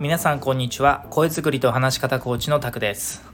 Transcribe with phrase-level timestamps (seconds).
[0.00, 1.04] 皆さんこんにちは。
[1.10, 3.24] 声作りと話し方コーチのタクです。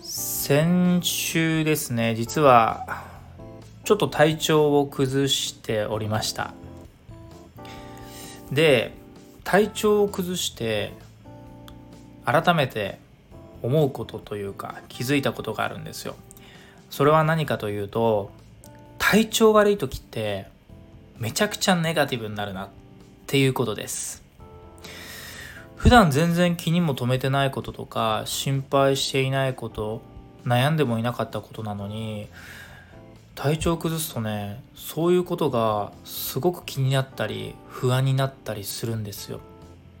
[0.00, 3.04] 先週ですね実は
[3.84, 6.54] ちょっと体調を崩しておりました。
[8.50, 8.94] で
[9.44, 10.94] 体調を崩して
[12.24, 12.98] 改めて
[13.62, 16.14] 思うことというか気づいたことがあるんですよ。
[16.88, 18.30] それは何かというと
[18.96, 20.46] 体調悪い時って
[21.18, 22.68] めちゃくちゃネガティブになるなっ
[23.26, 24.24] ていうことです。
[25.86, 30.02] 普段全然気にも留めてないこととか心配していないこと
[30.44, 32.26] 悩んでもいなかったことなのに
[33.36, 39.38] 体調崩すとねそういうことがすごく気になったり不安になったりするんですよ。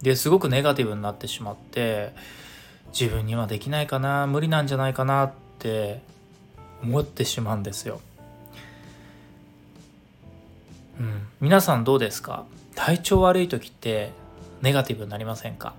[0.02, 2.12] ですごくネガティブになってしまって
[2.88, 6.02] 自分にはできないかな無理なんじゃないかなって
[6.82, 8.00] 思ってしまうんですよ。
[10.98, 12.44] うん、皆さんどうですか？
[12.74, 14.10] 体調悪い時って
[14.62, 15.74] ネガティブになりませんか？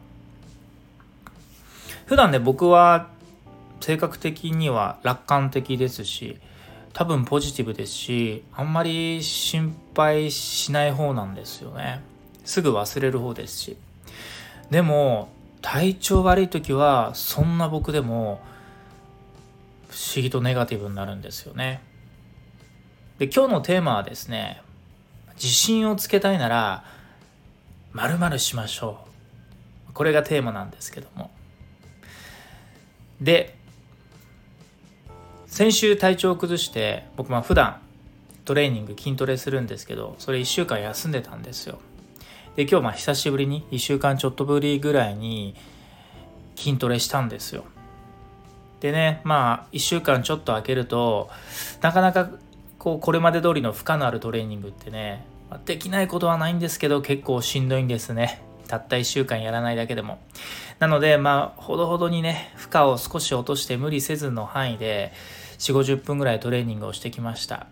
[2.06, 3.09] 普段ね僕は
[3.81, 6.38] 性格的には楽観的ですし
[6.94, 12.02] 多分ポジティブですしあんまり心配しない方なんですよね。
[12.45, 13.78] すぐ忘れる方ですし。
[14.70, 15.30] でも
[15.61, 18.42] 体調悪い時はそんな僕でも
[19.89, 21.81] 不思議とネガティブになるんですよね。
[23.20, 24.61] で今日のテーマはですね
[25.36, 26.83] 自信をつけたいなら
[27.98, 29.00] 〇〇しましょ
[29.90, 29.94] う。
[29.94, 31.31] これがテーマなんですけども。
[33.20, 33.58] で
[35.48, 37.81] 先週体調を崩して僕まあ普段
[38.45, 41.80] トレーニング筋トレするんですけどそれ1週間休んでたんですよ。
[42.56, 45.56] で今日まあ久しぶりに1週間ちょっとぶりぐらいに
[46.56, 47.66] 筋トレしたんですよ。
[48.80, 51.32] でねまあ1週間ちょっと空けると
[51.82, 52.30] なかなか
[52.78, 55.26] こうこれまで通りの負荷のあるトレーニングってね、
[55.66, 58.42] できないことはないんですけど結構しんどいんですね。
[58.67, 60.20] たった1週間やらないだけでも。
[60.80, 65.14] なのでまあほどほどにね負荷を少し落として無理せずの範囲で
[65.58, 67.67] 4 5 0分ぐらいトレーニングをしてきました。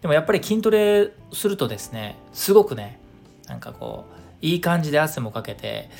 [0.00, 2.98] でもやっぱり筋トレするとですねすごくね
[3.46, 4.06] なんかこ
[4.42, 5.90] ういい感じで汗もかけて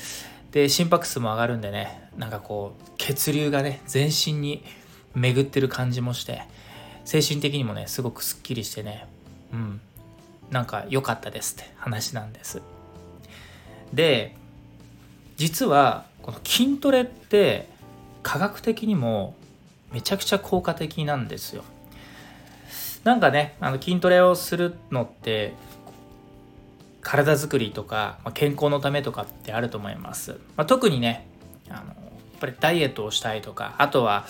[0.51, 4.63] で心拍数も上がるんでねなんかこう血流がね全身に
[5.13, 6.41] 巡ってる感じもして
[7.05, 9.07] 精神的にもねすごくすっきりしてね。
[9.53, 9.81] うん。
[10.51, 12.61] なんか良かったですって話なんです。
[13.93, 14.35] で
[15.37, 17.67] 実はこの筋トレって
[18.21, 19.35] 科学的にも
[19.91, 21.63] めちゃくちゃ効果的なんですよ。
[23.03, 25.53] なんかねあの筋トレをするのって
[27.01, 31.27] 体づくりとか、まあ、健康のためとかってあると思います、まあ、特にね
[31.67, 31.95] あのやっ
[32.39, 34.25] ぱりダイエットをしたいとかあとは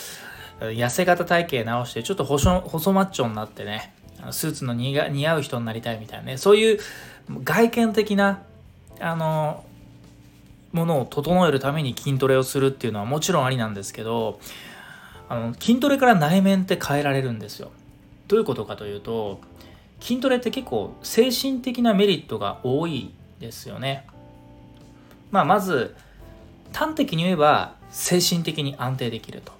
[0.61, 3.93] 痩せ型体型直してちょっと細細マッチョになってね
[4.31, 6.79] スーツの似合う人になりたいみたいなねそういう
[7.43, 8.43] 外見的な
[8.99, 9.63] あの
[10.71, 14.39] ものを整えるために筋トレをするっていうのはもちろんありなんですけど
[15.27, 17.71] あの筋トレから内面って変えられるんですよ。
[18.27, 19.41] どういうことかというと
[19.99, 24.05] 筋トレって結構精神的なメリットが多いですよね。
[25.31, 25.95] まあまず
[26.73, 29.53] 端的に言えば精神的に安定できると。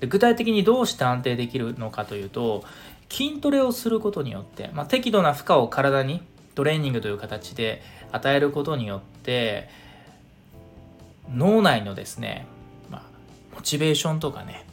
[0.00, 2.64] で具体的にどうして安定できるのかというと
[3.10, 6.22] 筋トレをすることによって、まあ、適度な負荷を体に
[6.54, 7.82] トレーニングという形で
[8.12, 9.68] 与えることによって
[11.32, 12.46] 脳内のですね、
[12.90, 13.02] まあ、
[13.54, 14.66] モチベーションとかね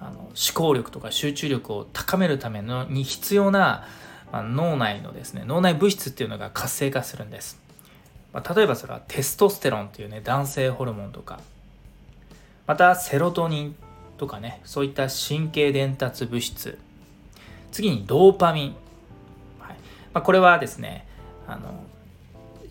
[0.00, 3.86] あの思考力とか集中力を高めるためのに必要な、
[4.32, 7.60] まあ、脳内のですね脳内物質っていうのが活性化するんです、
[8.32, 11.40] まあ、例えばそれはテストステロンっていうね男性ホルモンとか。
[12.68, 13.76] またセロトニン
[14.18, 16.78] とかねそういった神経伝達物質。
[17.72, 18.76] 次にドーパミン、
[19.60, 19.76] はい。
[20.12, 21.06] まあ、これはですね
[21.46, 21.84] あの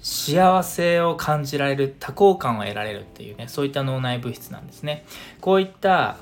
[0.02, 5.06] 幸せを感じられる多幸感を得られるっていうねそういった脳内物質なんですね。
[5.42, 6.18] こういった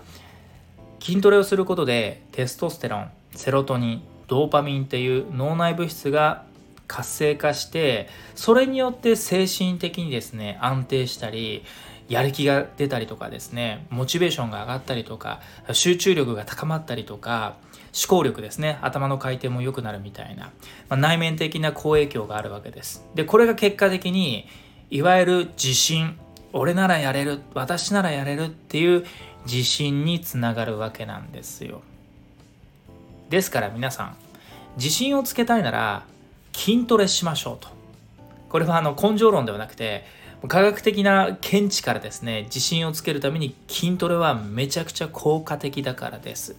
[1.00, 6.46] 筋トレをすることでテストステロンセロトニンドーパミンっていう脳内物質が
[6.88, 11.64] 活性化してそれによって精神的にですね安定したり
[12.08, 15.42] やる気が出たりとかですねモチベーションが上がったりとか
[15.74, 17.56] 集中力が高まったりとか
[17.96, 18.78] 思考力ですね。
[18.82, 20.52] 頭の回転も良くなるみたいな、
[20.90, 23.06] まあ、内面的な好影響があるわけです。
[23.16, 24.48] でこれが結果的に
[24.90, 26.18] いわゆる自信。
[26.52, 27.42] 俺ならやれる。
[27.54, 29.06] 私ならやれるっていう
[29.46, 31.82] 自信につながるわけなんですよ。
[33.30, 34.18] ですから皆さん
[34.78, 36.04] 自信をつけたいなら
[36.54, 37.70] 筋トレしましょうと。
[38.50, 40.06] これはあの根性論ではなくて
[40.48, 46.56] 科学的な見地からですね自信をつけるために筋トレはめちゃくちゃ効果的だからです。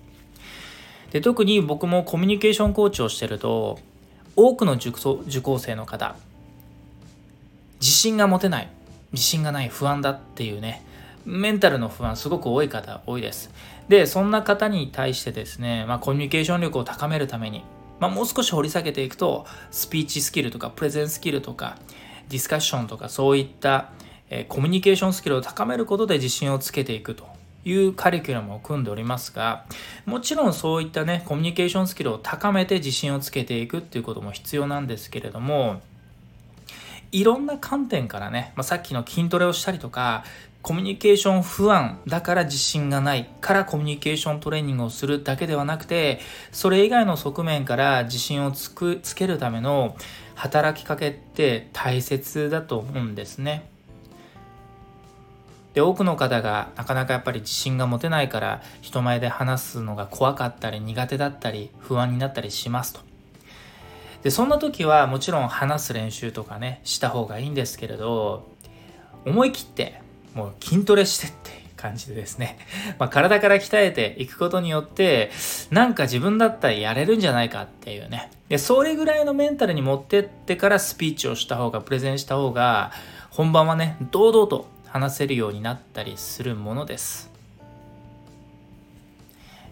[1.11, 3.79] で特に僕もコミュニケーションコーチをしてると
[4.35, 4.91] 多くの受
[5.41, 6.17] 講生の方
[7.81, 8.69] 自信が持てない
[9.13, 10.85] 自信がない不安だっていうね
[11.25, 13.51] メンタルの不安すごく多い方多いです。
[13.89, 17.65] でそんな方に対してですね、まあ、コミュニケーション力を高めるために、
[18.01, 21.79] まあ、もう少し掘り下げていくとスピーチスキルとかプレゼンスキルとか
[22.29, 23.93] ディスカッションとかそういった、
[24.31, 27.36] えコミュニケーションスキルを高めることで自信をつけていくと。
[27.67, 29.67] いうカリキュラムを組んでおりますが
[30.05, 35.83] もちろんそういったねコミュニケーションスキルを高めて自信をつけていくっていうことも必要なんですけれども
[37.11, 40.25] いろんな観点からね、まあ、さっきの筋トレをしたりとか
[40.63, 46.21] コミュニケーション不安だから自信がないからコミュニケーショントレーニングをするだけではなくて
[46.53, 49.97] それ以外の側面から自信をつくつけるための
[50.35, 53.76] 働きかけって大切だと思うんですね。
[55.77, 63.01] で多くの方がなかなかやっぱり自信が持てないから人前で話すのが怖かったり苦手だったり不安になったりしますと。
[64.23, 68.47] でそんな時はもちろん話す練習とかねした方がいいんですけれど
[69.27, 70.01] 思い切って
[70.33, 72.57] もう筋トレしてって感じでですね、
[72.99, 75.31] まあ、体から鍛えていくことによって
[75.71, 82.93] なんか自分だったらやれるんじゃないかっていうねでそれぐらいのメンタルに持ってってからスピーチをした方がプレゼンした方が
[83.29, 87.31] 本番はね堂々と話せるようになったりするものです。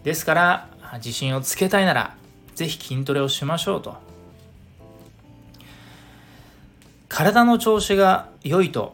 [0.02, 2.16] ですから自信をつけたいなら
[2.55, 3.96] 是非筋トレをしましょうと。
[7.08, 8.93] 体の調子が良いと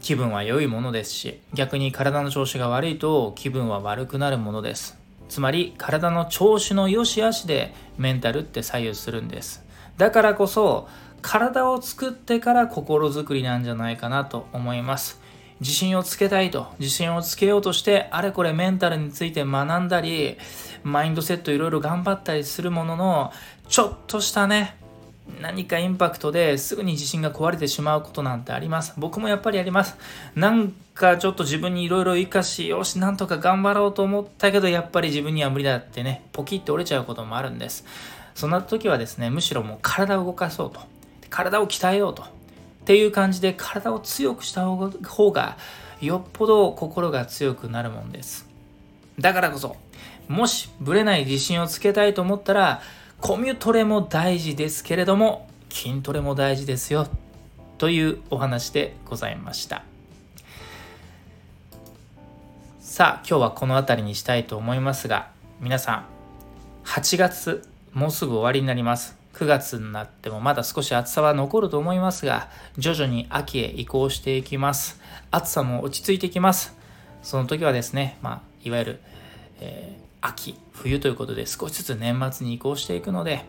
[0.00, 4.98] 気分は良いものですし逆に体の調子が悪いと気分は悪くなるものです。
[5.28, 9.64] つまり体の調子の良し悪しでメンタルって左右するんです。
[9.96, 10.88] だからこそ
[11.22, 15.21] 体を作ってから心づくりなんじゃないかなと思います。
[15.62, 20.36] 自信をつけたいと自信をつけようとしてあれこれメンタルについて学んだり
[20.82, 23.32] マインドセットいろいろ頑張ったりするものの
[23.68, 24.76] ちょっとしたね
[25.40, 28.92] 何かインパクトですぐに自信が壊れてしまうことなんてあります。
[28.96, 29.96] 僕もやっぱりあります。
[30.34, 37.84] なんかちょっと自分にいろいろ生かし、よし、なんとか頑張ろうと思ったけど、やっぱり自分には無理だってね、ポキッと折れちゃうこともあるんです。
[38.34, 40.80] そんな時はですね、むしろもう体を動かそうと。
[41.30, 42.24] 体を鍛えようと。
[42.82, 45.56] っていう感じで体を強くした方が、
[46.00, 48.48] よっぽど心が強くなるもんです。
[49.18, 49.76] だからこそ、
[50.28, 52.82] もしブレない自信をつけたいと思ったら、
[53.20, 57.06] コミュトレも大事ですけれども筋トレも大事ですよ。
[57.78, 59.84] というお話でございました。
[62.80, 65.30] さあ今日はこの辺りにしたいと思いますが
[65.60, 66.04] 皆さん
[66.84, 67.62] 8月
[67.92, 69.21] もうすぐ終わりになります。
[69.34, 72.48] 9月になってもまだ少し暑さは残ると思いますが
[72.78, 75.00] 徐々に秋へ移行していきます
[75.30, 76.76] 暑さも落ち着いてきます
[77.22, 79.00] その時はですね、まあ、いわゆる、
[79.60, 83.44] えー秋、冬ということで少しずつ年末に移行していくので、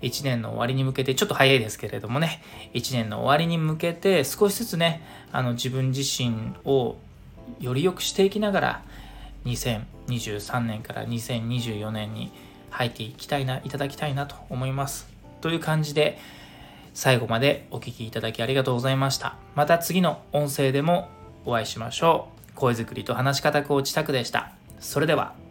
[0.00, 2.42] 1年の終わりに向けて、ちょっと早いですけれどもね、
[2.72, 5.02] 1年の終わりに向けて少しずつね、
[5.32, 6.96] あの自分自身を
[7.60, 8.82] より良くしていきながら、
[9.44, 12.32] 2023年から2024年に
[12.70, 15.13] 入っていきたいな、いただきたいなと思います。
[15.44, 16.16] という感じで、
[16.94, 19.36] 最後までお聴きいただきありがとうございました。
[19.54, 21.10] また次の音声でも
[21.44, 22.54] お会いしましょう。
[22.54, 24.52] 声作りと話し方コーチタクでした。
[24.80, 25.43] それでは。